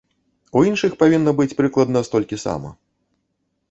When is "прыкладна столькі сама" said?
1.61-2.77